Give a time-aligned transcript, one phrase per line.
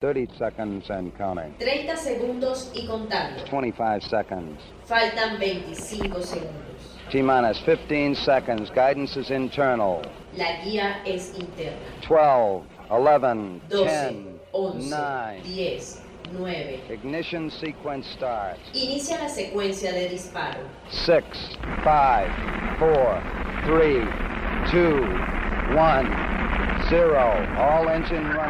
[0.00, 1.54] 30 seconds and counting.
[1.58, 3.44] 30 segundos y contando.
[3.50, 4.58] 25 seconds.
[4.86, 6.96] Faltan 25 segundos.
[7.10, 8.70] T minus 15 seconds.
[8.70, 10.00] Guidance is internal.
[10.38, 11.76] La guía es interna.
[12.08, 15.42] 12, 11, 12, 10, 11, 9.
[15.44, 16.80] 10, 9.
[16.88, 18.58] Ignition sequence starts.
[18.72, 20.60] Inicia la secuencia de disparo.
[20.88, 21.22] 6,
[21.84, 22.24] 5,
[22.78, 23.22] 4,
[23.66, 24.08] 3,
[24.72, 25.30] 2,
[25.76, 26.19] 1,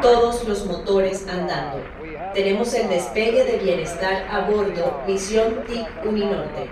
[0.01, 1.85] todos los motores andando.
[2.33, 5.03] Tenemos el despegue de bienestar a bordo.
[5.07, 6.71] Misión TIC Uninorte,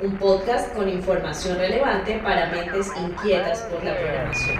[0.00, 4.58] un podcast con información relevante para mentes inquietas por la programación.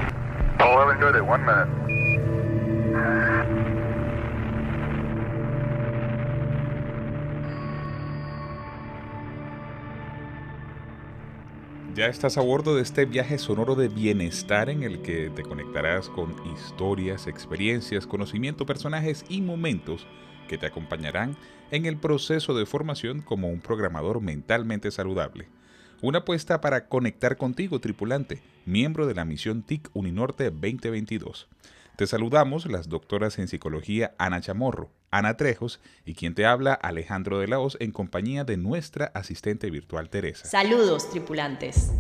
[0.59, 1.98] 11, 30,
[11.99, 16.09] Ya estás a bordo de este viaje sonoro de bienestar en el que te conectarás
[16.09, 20.07] con historias, experiencias, conocimiento, personajes y momentos
[20.47, 21.37] que te acompañarán
[21.73, 25.49] en el proceso de formación como un programador mentalmente saludable.
[26.01, 31.49] Una apuesta para conectar contigo, tripulante, miembro de la misión TIC Uninorte 2022.
[31.97, 37.39] Te saludamos las doctoras en psicología Ana Chamorro, Ana Trejos y quien te habla Alejandro
[37.39, 40.47] de la Hoz en compañía de nuestra asistente virtual Teresa.
[40.47, 41.93] Saludos, tripulantes.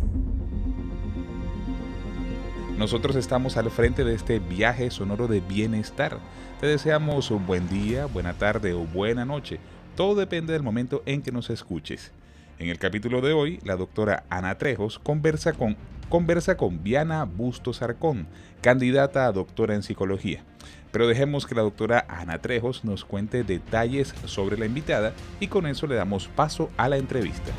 [2.79, 6.19] Nosotros estamos al frente de este viaje sonoro de bienestar.
[6.61, 9.59] Te deseamos un buen día, buena tarde o buena noche.
[9.97, 12.13] Todo depende del momento en que nos escuches.
[12.61, 15.77] En el capítulo de hoy, la doctora Ana Trejos conversa con,
[16.09, 18.27] conversa con Viana Bustos Arcón,
[18.61, 20.43] candidata a doctora en psicología.
[20.91, 25.67] Pero dejemos que la doctora Ana Trejos nos cuente detalles sobre la invitada y con
[25.67, 27.53] eso le damos paso a la entrevista.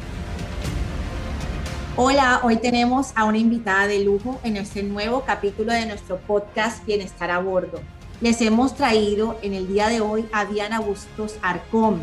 [1.96, 6.86] Hola, hoy tenemos a una invitada de lujo en este nuevo capítulo de nuestro podcast
[6.86, 7.82] Bienestar a Bordo.
[8.22, 12.02] Les hemos traído en el día de hoy a Diana Bustos Arcón,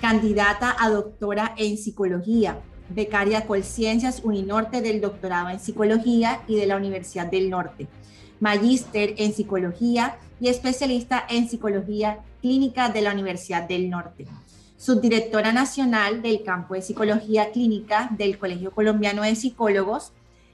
[0.00, 6.76] candidata a doctora en psicología, becaria Colciencias Uninorte del doctorado en psicología y de la
[6.76, 7.88] Universidad del Norte,
[8.40, 14.26] magíster en psicología y especialista en psicología clínica de la Universidad del Norte
[14.84, 20.12] subdirectora nacional del campo de psicología clínica del Colegio Colombiano de Psicólogos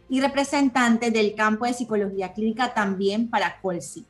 [0.09, 4.07] y representante del campo de psicología clínica también para Colsi.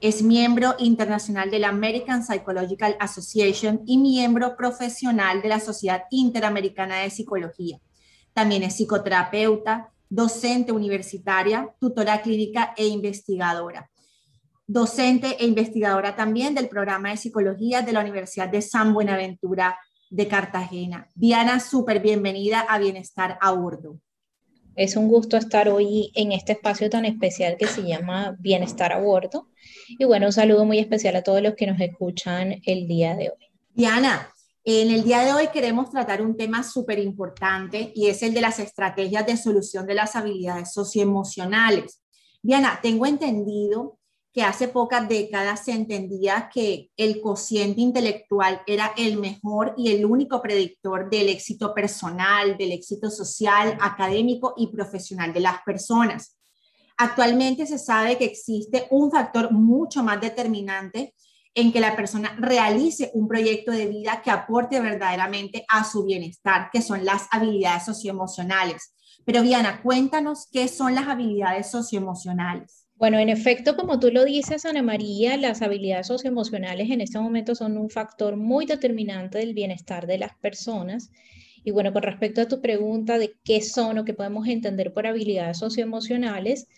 [0.00, 6.98] Es miembro internacional de la American Psychological Association y miembro profesional de la Sociedad Interamericana
[7.00, 7.78] de Psicología.
[8.32, 13.90] También es psicoterapeuta, docente universitaria, tutora clínica e investigadora
[14.72, 19.76] docente e investigadora también del programa de psicología de la Universidad de San Buenaventura
[20.10, 21.08] de Cartagena.
[21.16, 23.98] Diana, súper bienvenida a Bienestar a Bordo.
[24.80, 28.98] Es un gusto estar hoy en este espacio tan especial que se llama Bienestar a
[28.98, 29.48] Bordo.
[29.90, 33.28] Y bueno, un saludo muy especial a todos los que nos escuchan el día de
[33.28, 33.50] hoy.
[33.74, 34.32] Diana,
[34.64, 38.40] en el día de hoy queremos tratar un tema súper importante y es el de
[38.40, 42.00] las estrategias de solución de las habilidades socioemocionales.
[42.40, 43.98] Diana, tengo entendido
[44.32, 50.04] que hace pocas décadas se entendía que el cociente intelectual era el mejor y el
[50.04, 56.36] único predictor del éxito personal, del éxito social, académico y profesional de las personas.
[56.96, 61.14] Actualmente se sabe que existe un factor mucho más determinante
[61.54, 66.70] en que la persona realice un proyecto de vida que aporte verdaderamente a su bienestar,
[66.72, 68.94] que son las habilidades socioemocionales.
[69.24, 72.79] Pero Diana, cuéntanos qué son las habilidades socioemocionales.
[73.00, 77.54] Bueno, en efecto, como tú lo dices, Ana María, las habilidades socioemocionales en este momento
[77.54, 81.10] son un factor muy determinante del bienestar de las personas.
[81.64, 85.06] Y bueno, con respecto a tu pregunta de qué son o qué podemos entender por
[85.06, 86.68] habilidades socioemocionales,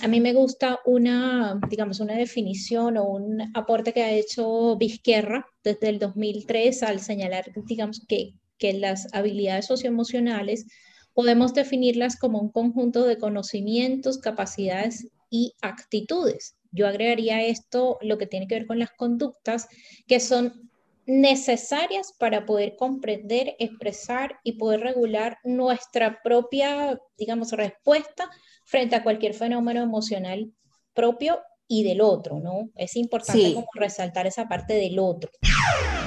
[0.00, 5.44] a mí me gusta una, digamos, una definición o un aporte que ha hecho Vizquerra
[5.64, 10.66] desde el 2003 al señalar, digamos, que, que las habilidades socioemocionales
[11.14, 16.56] podemos definirlas como un conjunto de conocimientos, capacidades y actitudes.
[16.72, 19.68] Yo agregaría esto lo que tiene que ver con las conductas
[20.06, 20.70] que son
[21.06, 28.30] necesarias para poder comprender, expresar y poder regular nuestra propia, digamos, respuesta
[28.64, 30.52] frente a cualquier fenómeno emocional
[30.94, 32.70] propio y del otro, ¿no?
[32.74, 33.54] Es importante Sí.
[33.54, 35.30] como resaltar esa parte del otro.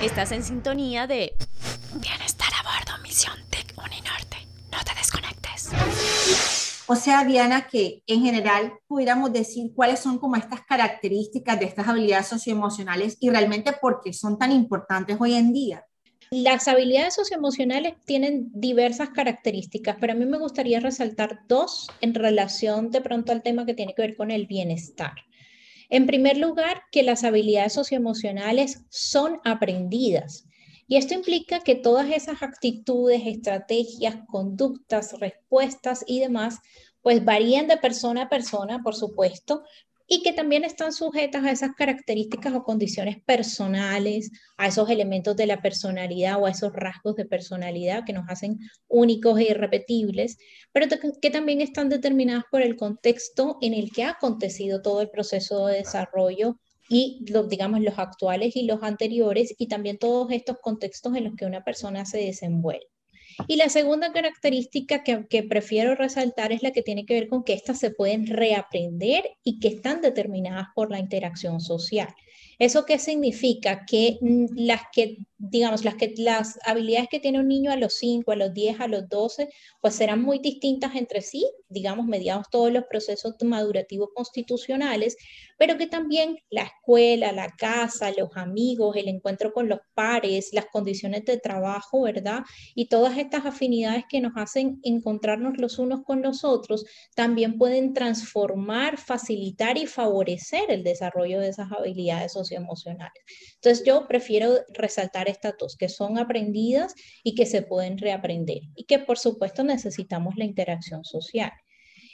[0.01, 1.33] Estás en sintonía de
[2.01, 4.37] Bienestar a bordo, Misión TIC Uninorte.
[4.71, 5.69] No te desconectes.
[6.89, 11.87] O sea, Diana, que en general pudiéramos decir cuáles son como estas características de estas
[11.87, 15.85] habilidades socioemocionales y realmente por qué son tan importantes hoy en día.
[16.31, 22.89] Las habilidades socioemocionales tienen diversas características, pero a mí me gustaría resaltar dos en relación
[22.89, 25.13] de pronto al tema que tiene que ver con el bienestar.
[25.89, 30.46] En primer lugar, que las habilidades socioemocionales son aprendidas.
[30.87, 36.59] Y esto implica que todas esas actitudes, estrategias, conductas, respuestas y demás,
[37.01, 39.63] pues varían de persona a persona, por supuesto,
[40.07, 45.47] y que también están sujetas a esas características o condiciones personales, a esos elementos de
[45.47, 48.57] la personalidad o a esos rasgos de personalidad que nos hacen
[48.87, 50.37] únicos e irrepetibles,
[50.71, 50.87] pero
[51.21, 55.67] que también están determinadas por el contexto en el que ha acontecido todo el proceso
[55.67, 56.57] de desarrollo
[56.89, 61.35] y los, digamos, los actuales y los anteriores y también todos estos contextos en los
[61.35, 62.87] que una persona se desenvuelve.
[63.45, 67.53] Y la segunda característica que, prefiero resaltar es la que tiene que ver con que
[67.53, 72.07] estas se pueden reaprender y que están determinadas por la interacción social.
[72.59, 73.85] ¿Eso qué significa?
[73.85, 77.93] Que mm, las que, digamos, las, que, las habilidades que tiene un niño a los
[77.93, 79.49] 5, a los 10, a los 12,
[79.79, 85.17] pues serán muy distintas entre sí, digamos, mediados todos los procesos madurativos constitucionales,
[85.59, 90.65] pero que también la escuela, la casa, los amigos, el encuentro con los pares, las
[90.65, 92.41] condiciones de trabajo, ¿verdad?
[92.73, 96.85] Y todas estas afinidades que nos hacen encontrarnos los unos con los otros,
[97.15, 103.23] también pueden transformar, facilitar y favorecer el desarrollo de esas habilidades sociales emocionales.
[103.55, 106.93] Entonces yo prefiero resaltar estas dos, que son aprendidas
[107.23, 111.51] y que se pueden reaprender y que por supuesto necesitamos la interacción social.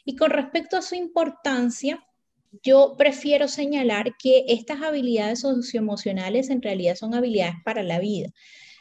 [0.05, 2.05] Y con respecto a su importancia,
[2.61, 8.29] yo prefiero señalar que estas habilidades socioemocionales en realidad son habilidades para la vida.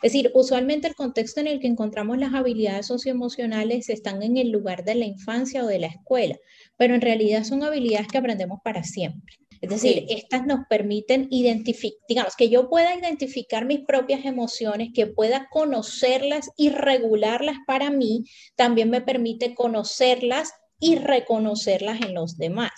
[0.02, 4.50] Es decir, usualmente el contexto en el que encontramos las habilidades socioemocionales están en el
[4.50, 6.37] lugar de la infancia o de la escuela,
[6.76, 9.37] pero en realidad son habilidades que aprendemos para siempre.
[9.60, 15.06] Es decir, estas nos permiten identificar, digamos, que yo pueda identificar mis propias emociones, que
[15.06, 18.25] pueda conocerlas y regularlas para mí,
[18.56, 20.50] también me permite conocerlas
[20.82, 22.73] y reconocerlas en los demás.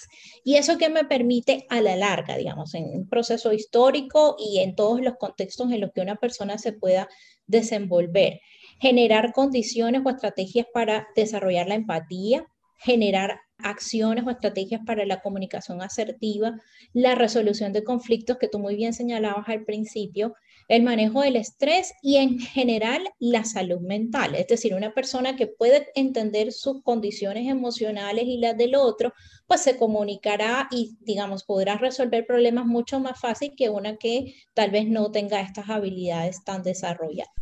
[0.44, 4.76] Y eso que me permite a la larga, digamos, en un proceso histórico y en
[4.76, 7.08] todos los contextos en los que una persona se pueda
[7.46, 8.40] desenvolver,
[8.78, 12.46] generar condiciones o estrategias para desarrollar la empatía,
[12.76, 16.60] generar acciones o estrategias para la comunicación asertiva,
[16.92, 20.34] la resolución de conflictos que tú muy bien señalabas al principio,
[20.68, 24.34] el manejo del estrés y en general la salud mental.
[24.34, 29.12] Es decir, una persona que puede entender sus condiciones emocionales y las del otro,
[29.46, 34.70] pues se comunicará y, digamos, podrá resolver problemas mucho más fácil que una que tal
[34.70, 37.32] vez no tenga estas habilidades tan desarrolladas.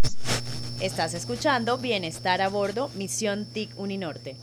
[0.81, 4.37] Estás escuchando Bienestar a Bordo, Misión TIC Uninorte.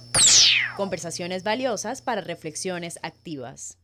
[0.77, 3.77] Conversaciones valiosas para reflexiones activas.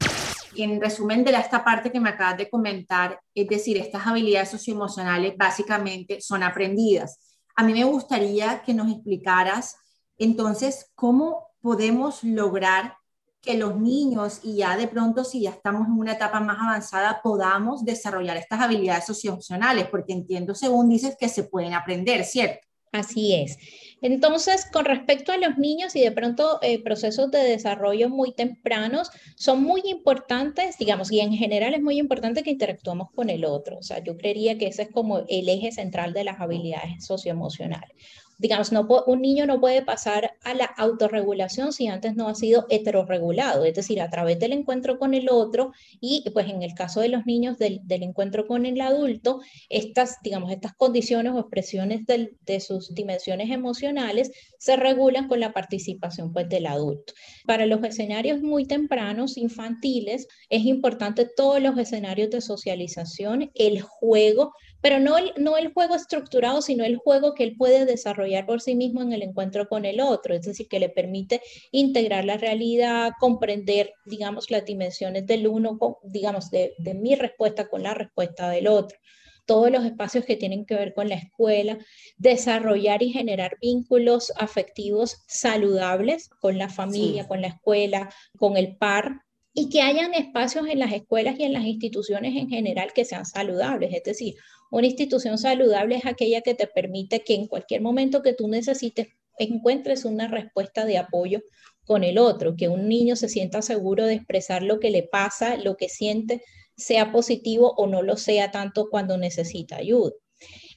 [0.58, 5.36] En resumen de esta parte que me acabas de comentar, es decir, estas habilidades socioemocionales
[5.38, 7.38] básicamente son aprendidas.
[7.56, 9.78] A mí me gustaría que nos explicaras
[10.18, 12.96] entonces cómo podemos lograr
[13.42, 17.22] que los niños y ya de pronto si ya estamos en una etapa más avanzada
[17.22, 22.68] podamos desarrollar estas habilidades socioemocionales, porque entiendo según dices que se pueden aprender, ¿cierto?
[22.92, 23.58] Así es.
[24.06, 29.10] Entonces, con respecto a los niños y de pronto eh, procesos de desarrollo muy tempranos,
[29.36, 33.80] son muy importantes, digamos, y en general es muy importante que interactuemos con el otro.
[33.80, 37.96] O sea, yo creería que ese es como el eje central de las habilidades socioemocionales
[38.38, 42.66] digamos, no, un niño no puede pasar a la autorregulación si antes no ha sido
[42.70, 47.02] heterorregulado, es decir, a través del encuentro con el otro y pues en el caso
[47.02, 52.60] de los niños del, encuentro con el adulto, estas, digamos, estas condiciones o expresiones de
[52.60, 57.14] sus dimensiones emocionales se regulan con la participación pues del adulto.
[57.46, 64.54] Para los escenarios muy tempranos, infantiles, es importante todos los escenarios de socialización, el juego,
[64.86, 68.62] pero no el, no el juego estructurado, sino el juego que él puede desarrollar por
[68.62, 72.38] sí mismo en el encuentro con el otro, es decir, que le permite integrar la
[72.38, 78.48] realidad, comprender, digamos, las dimensiones del uno, digamos, de, de mi respuesta con la respuesta
[78.52, 79.00] del otro.
[79.48, 81.80] Todos los espacios que tienen que ver con la escuela,
[82.18, 89.25] desarrollar y generar vínculos afectivos saludables con la familia, con la escuela, con el par,
[89.56, 93.26] y que hayan espacios en las escuelas y en las instituciones en general que sean
[93.26, 93.94] saludables.
[93.94, 94.36] Es decir,
[94.70, 99.08] una institución saludable es aquella que te permite que en cualquier momento que tú necesites
[99.38, 101.42] encuentres una respuesta de apoyo
[101.86, 105.56] con el otro, que un niño se sienta seguro de expresar lo que le pasa,
[105.56, 106.42] lo que siente,
[106.76, 110.12] sea positivo o no lo sea tanto cuando necesita ayuda.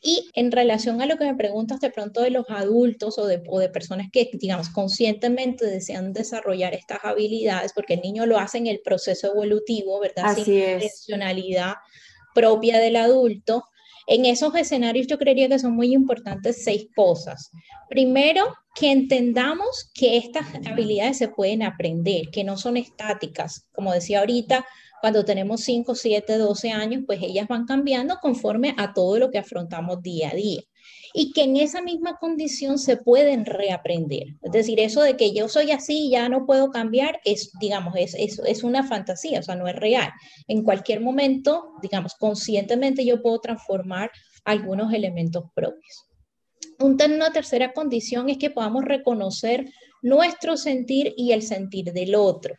[0.00, 3.38] Y en relación a lo que me preguntas de pronto de los adultos o de,
[3.68, 8.80] personas que, digamos, conscientemente desean desarrollar estas habilidades, porque el niño lo hace en el
[8.80, 10.26] proceso evolutivo, ¿verdad?
[10.26, 11.74] Así Sin intencionalidad
[12.34, 13.64] propia del adulto.
[14.06, 17.50] En esos escenarios yo creería que son muy importantes seis cosas.
[17.90, 23.66] Primero, que entendamos que estas habilidades se pueden aprender, que no son estáticas.
[23.72, 24.64] Como decía ahorita,
[25.00, 29.38] Cuando tenemos 5, 7, 12 años, pues ellas van cambiando conforme a todo lo que
[29.38, 30.62] afrontamos día a día
[31.14, 34.36] y que en esa misma condición se pueden reaprender.
[34.42, 38.14] Es decir, eso de que yo soy así ya no puedo cambiar es, digamos, es,
[38.14, 40.10] es, es una fantasía, o sea, no es real.
[40.46, 44.10] En cualquier momento, digamos, conscientemente yo puedo transformar
[44.44, 46.06] algunos elementos propios.
[46.80, 49.66] Una tercera condición es que podamos reconocer
[50.02, 52.54] nuestro sentir y el sentir del otro.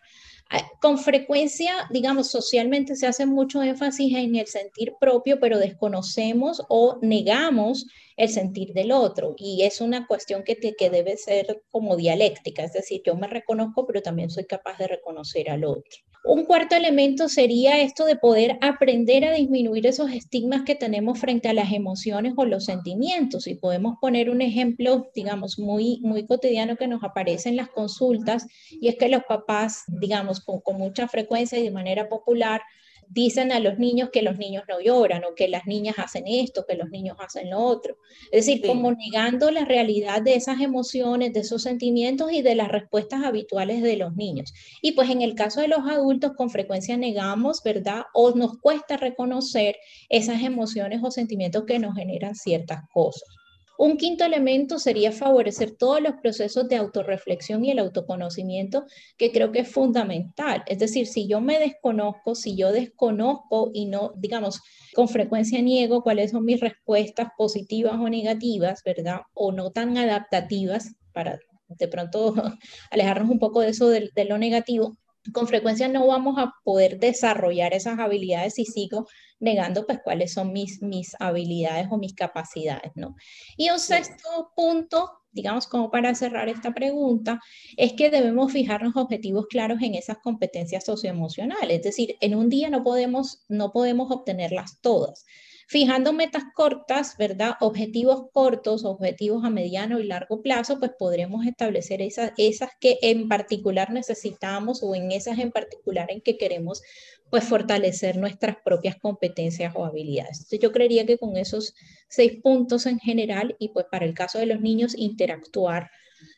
[0.81, 6.97] Con frecuencia, digamos, socialmente se hace mucho énfasis en el sentir propio, pero desconocemos o
[7.01, 7.85] negamos
[8.17, 9.35] el sentir del otro.
[9.37, 13.85] Y es una cuestión que, que debe ser como dialéctica, es decir, yo me reconozco,
[13.85, 16.08] pero también soy capaz de reconocer al otro.
[16.25, 21.47] Un cuarto elemento sería esto de poder aprender a disminuir esos estigmas que tenemos frente
[21.47, 23.47] a las emociones o los sentimientos.
[23.47, 28.47] Y podemos poner un ejemplo, digamos, muy, muy cotidiano que nos aparece en las consultas,
[28.69, 32.61] y es que los papás, digamos, con, con mucha frecuencia y de manera popular,
[33.09, 36.65] dicen a los niños que los niños no lloran o que las niñas hacen esto,
[36.67, 37.97] que los niños hacen lo otro.
[38.31, 42.69] Es decir, como negando la realidad de esas emociones, de esos sentimientos y de las
[42.69, 44.53] respuestas habituales de los niños.
[44.81, 48.03] Y pues en el caso de los adultos, con frecuencia negamos, ¿verdad?
[48.13, 49.77] O nos cuesta reconocer
[50.09, 53.38] esas emociones o sentimientos que nos generan ciertas cosas.
[53.81, 58.83] Un quinto elemento sería favorecer todos los procesos de autorreflexión y el autoconocimiento,
[59.17, 60.63] que creo que es fundamental.
[60.67, 64.59] Es decir, si yo me desconozco, si yo desconozco y no, digamos,
[64.93, 69.21] con frecuencia niego cuáles son mis respuestas positivas o negativas, ¿verdad?
[69.33, 72.33] O no tan adaptativas para de pronto
[72.91, 74.97] alejarnos un poco de eso de, de lo negativo,
[75.33, 79.07] con frecuencia no vamos a poder desarrollar esas habilidades si sigo
[79.39, 83.15] negando pues cuáles son mis, mis habilidades o mis capacidades, ¿no?
[83.57, 87.39] Y un sexto punto, digamos como para cerrar esta pregunta,
[87.77, 92.69] es que debemos fijarnos objetivos claros en esas competencias socioemocionales, es decir, en un día
[92.69, 95.25] no podemos, no podemos obtenerlas todas.
[95.71, 97.53] Fijando metas cortas, ¿verdad?
[97.59, 102.31] Objetivos cortos, objetivos a mediano y largo plazo, pues podremos establecer esas,
[102.79, 106.81] que en particular necesitamos o en esas en particular en que queremos
[107.29, 110.39] pues fortalecer nuestras propias competencias o habilidades.
[110.39, 111.75] Entonces, yo creería que con esos
[112.07, 115.91] seis puntos en general y pues para el caso de los niños interactuar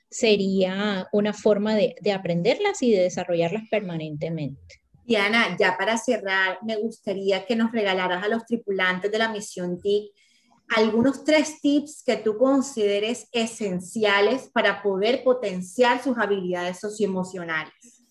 [0.10, 4.81] sería una forma de aprenderlas y de desarrollarlas permanentemente.
[5.12, 9.78] Diana, ya para cerrar, me gustaría que nos regalaras a los tripulantes de la misión
[9.82, 10.10] TIC
[10.74, 18.06] algunos tres tips que tú consideres esenciales para poder potenciar sus habilidades socioemocionales.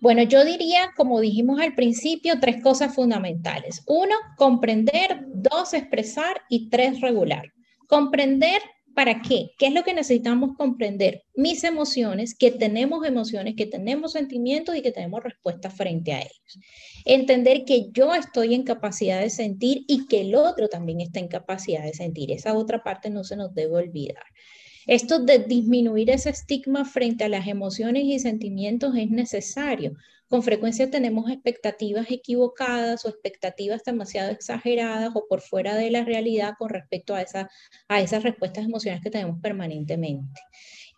[0.00, 3.84] Bueno, yo diría, como dijimos al principio, tres cosas fundamentales.
[3.86, 5.26] Uno, comprender.
[5.28, 6.42] Dos, expresar.
[6.48, 7.52] Y tres, regular.
[7.86, 8.60] Comprender
[8.94, 9.52] ¿Para qué?
[9.56, 11.24] ¿Qué es lo que necesitamos comprender?
[11.34, 16.58] Mis emociones, que tenemos emociones, que tenemos sentimientos y que tenemos respuestas frente a ellos.
[17.04, 21.28] Entender que yo estoy en capacidad de sentir y que el otro también está en
[21.28, 22.32] capacidad de sentir.
[22.32, 24.24] Esa otra parte no se nos debe olvidar.
[24.86, 29.92] Esto de disminuir ese estigma frente a las emociones y sentimientos es necesario,
[30.30, 36.54] con frecuencia tenemos expectativas equivocadas o expectativas demasiado exageradas o por fuera de la realidad
[36.56, 37.50] con respecto a, esa,
[37.88, 40.40] a esas respuestas emocionales que tenemos permanentemente.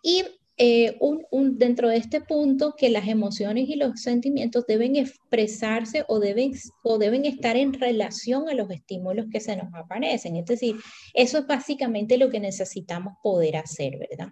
[0.03, 0.23] Y
[0.57, 6.19] eh, un, dentro de este punto que las emociones y los sentimientos deben expresarse o
[6.19, 6.51] deben,
[6.83, 10.35] o deben estar en relación a los estímulos que se nos aparecen.
[10.35, 10.75] Es decir,
[11.15, 14.31] eso es básicamente lo que necesitamos poder hacer, ¿verdad?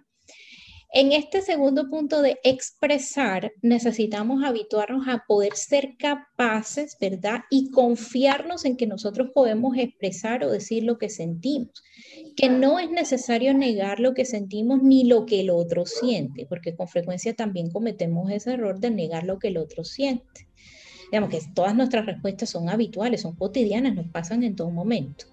[0.94, 7.44] En este segundo punto de expresar, necesitamos habituarnos a poder ser capaces, ¿verdad?
[7.50, 11.82] Y confiarnos en que nosotros podemos expresar o decir lo que sentimos.
[12.36, 16.76] Que no es necesario negar lo que sentimos ni lo que el otro siente, porque
[16.76, 20.46] con frecuencia también cometemos ese error de negar lo que el otro siente.
[21.10, 25.24] Digamos que todas nuestras respuestas son habituales, son cotidianas, nos pasan en todo momento.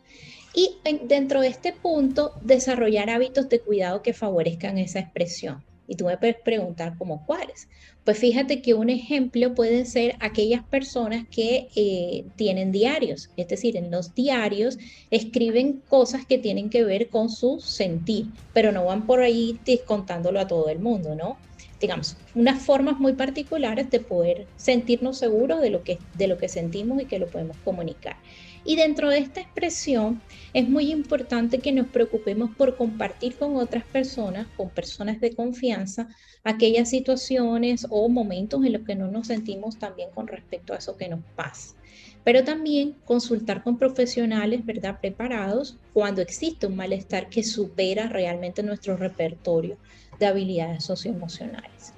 [0.54, 0.78] Y
[1.08, 5.64] dentro de este punto, desarrollar hábitos de cuidado que favorezcan esa expresión.
[5.88, 7.68] Y tú me puedes preguntar como cuáles.
[8.06, 13.76] Pues fíjate que un ejemplo puede ser aquellas personas que eh, tienen diarios, es decir,
[13.76, 14.78] en los diarios
[15.12, 20.40] escriben cosas que tienen que ver con su sentir, pero no van por ahí contándolo
[20.40, 21.38] a todo el mundo, ¿no?
[21.80, 26.50] Digamos, unas formas muy particulares de poder sentirnos seguros de lo que, de lo que
[26.50, 28.18] sentimos y que lo podemos comunicar.
[28.66, 30.22] Y dentro de esta expresión
[30.54, 36.08] es muy importante que nos preocupemos por compartir con otras personas, con personas de confianza,
[36.44, 40.78] aquellas situaciones o momentos en los que no nos sentimos tan bien con respecto a
[40.78, 41.76] eso que nos pasa.
[42.24, 45.00] Pero también consultar con profesionales, ¿verdad?
[45.00, 49.78] Preparados cuando existe un malestar que supera realmente nuestro repertorio
[50.20, 51.94] de habilidades socioemocionales.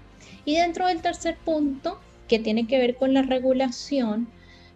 [0.45, 4.27] Y dentro del tercer punto, que tiene que ver con la regulación,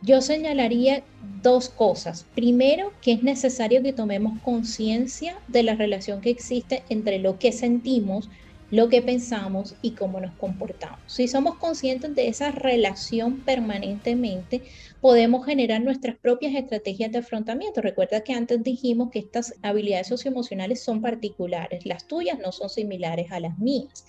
[0.06, 1.04] yo señalaría
[1.42, 2.26] dos cosas.
[2.36, 7.52] Primero, que es necesario que tomemos conciencia de la relación que existe entre lo que
[7.52, 8.30] sentimos,
[8.72, 11.00] lo que pensamos y cómo nos comportamos.
[11.08, 14.62] Si somos conscientes de esa relación permanentemente,
[15.02, 17.82] podemos generar nuestras propias estrategias de afrontamiento.
[17.82, 23.32] Recuerda que antes dijimos que estas habilidades socioemocionales son particulares, las tuyas no son similares
[23.32, 24.06] a las mías.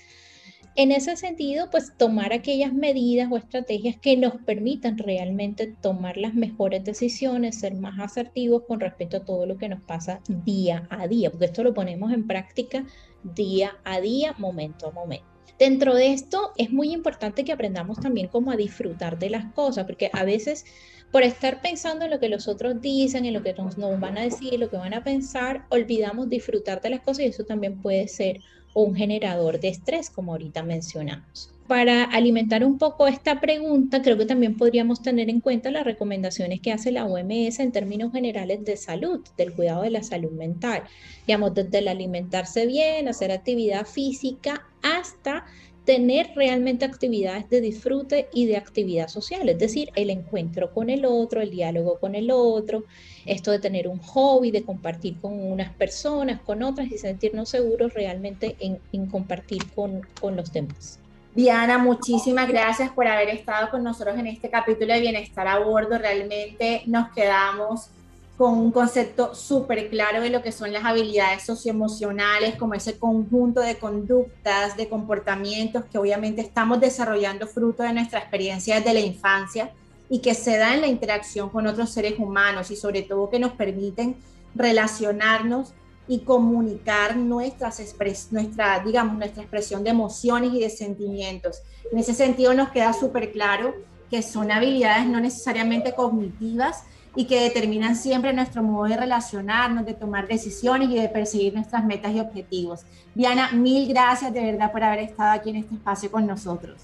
[0.79, 6.35] En ese sentido, pues tomar aquellas medidas o estrategias que nos permitan realmente tomar las
[6.35, 11.09] mejores decisiones, ser más asertivos con respecto a todo lo que nos pasa día a
[11.09, 12.85] día, porque esto lo ponemos en práctica
[13.23, 15.27] día a día, momento a momento.
[15.59, 19.87] Dentro de esto es muy importante que aprendamos también cómo a disfrutar de las cosas,
[19.87, 20.67] porque a veces
[21.11, 24.23] por estar pensando en lo que los otros dicen, en lo que nos, van a
[24.23, 28.09] decir, lo que van a pensar, olvidamos disfrutar de las cosas y eso también puede
[28.09, 28.41] ser
[28.83, 31.51] un generador de estrés, como ahorita mencionamos.
[31.67, 36.61] Para alimentar un poco esta pregunta, creo que también podríamos tener en cuenta las recomendaciones
[36.61, 40.83] que hace la OMS en términos generales de salud, del cuidado de la salud mental.
[41.27, 45.47] Digamos, desde el alimentarse bien, hacer actividad física, hasta
[45.87, 51.05] tener realmente actividades de disfrute y de actividad social, es decir, el encuentro con el
[51.07, 52.85] otro, el diálogo con el otro,
[53.25, 57.95] esto de tener un hobby, de compartir con unas personas, con otras y sentirnos seguros
[57.95, 60.99] realmente en, compartir con, con los demás.
[61.37, 65.99] Diana, muchísimas gracias por haber estado con nosotros en este capítulo de Bienestar a Bordo.
[65.99, 67.91] Realmente nos quedamos
[68.37, 73.61] con un concepto súper claro de lo que son las habilidades socioemocionales, como ese conjunto
[73.61, 79.73] de conductas, de comportamientos que obviamente estamos desarrollando fruto de nuestra experiencia desde la infancia
[80.11, 83.39] y que se da en la interacción con otros seres humanos y sobre todo que
[83.39, 84.17] nos permiten
[84.55, 85.73] relacionarnos
[86.09, 87.83] y comunicar nuestras
[88.31, 91.63] nuestra, digamos, nuestra expresión de emociones y de sentimientos.
[91.91, 93.75] En ese sentido nos queda súper claro
[94.11, 96.85] que son habilidades no necesariamente cognitivas,
[97.17, 101.85] y que determinan siempre nuestro modo de relacionarnos, de tomar decisiones y de perseguir nuestras
[101.85, 102.83] metas y objetivos.
[103.15, 106.83] Diana, mil gracias de verdad por haber estado aquí en este espacio con nosotros.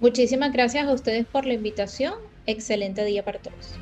[0.00, 2.14] Muchísimas gracias a ustedes por la invitación.
[2.46, 3.74] Excelente día para todos.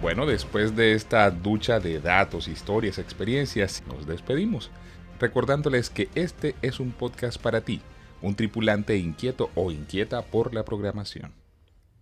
[0.00, 4.70] Bueno, después de esta ducha de datos, historias, experiencias, nos despedimos,
[5.18, 7.80] recordándoles que este es un podcast para ti,
[8.20, 11.43] un tripulante inquieto o inquieta por la programación.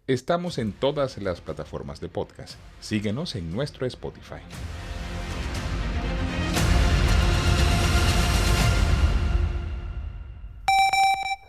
[0.09, 2.57] Estamos en todas las plataformas de podcast.
[2.81, 4.41] Síguenos en nuestro Spotify.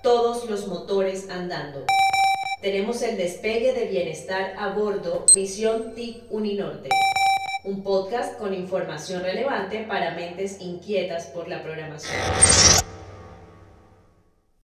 [0.04, 1.84] Todos los motores andando.
[2.62, 6.90] Tenemos el despegue de bienestar a bordo Misión TIC Uninorte.
[7.64, 12.83] Un podcast con información relevante para mentes inquietas por la programación.